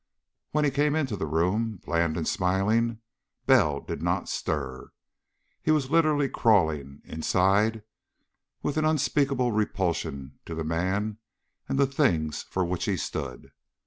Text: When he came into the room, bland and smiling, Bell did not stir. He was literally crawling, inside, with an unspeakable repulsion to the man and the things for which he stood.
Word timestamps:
When 0.49 0.65
he 0.65 0.71
came 0.71 0.95
into 0.95 1.15
the 1.15 1.27
room, 1.27 1.79
bland 1.85 2.17
and 2.17 2.27
smiling, 2.27 3.01
Bell 3.45 3.79
did 3.81 4.01
not 4.01 4.27
stir. 4.27 4.91
He 5.61 5.69
was 5.69 5.91
literally 5.91 6.27
crawling, 6.27 7.03
inside, 7.05 7.83
with 8.63 8.77
an 8.77 8.85
unspeakable 8.85 9.51
repulsion 9.51 10.39
to 10.47 10.55
the 10.55 10.63
man 10.63 11.19
and 11.69 11.77
the 11.77 11.85
things 11.85 12.41
for 12.49 12.65
which 12.65 12.85
he 12.85 12.97
stood. 12.97 13.51